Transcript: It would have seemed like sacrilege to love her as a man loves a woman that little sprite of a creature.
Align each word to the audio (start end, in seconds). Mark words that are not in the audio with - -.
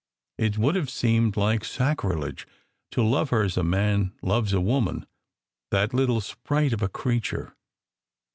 It 0.39 0.57
would 0.57 0.73
have 0.73 0.89
seemed 0.89 1.37
like 1.37 1.63
sacrilege 1.63 2.47
to 2.89 3.03
love 3.03 3.29
her 3.29 3.43
as 3.43 3.55
a 3.55 3.61
man 3.63 4.13
loves 4.23 4.51
a 4.51 4.59
woman 4.59 5.05
that 5.69 5.93
little 5.93 6.21
sprite 6.21 6.73
of 6.73 6.81
a 6.81 6.89
creature. 6.89 7.55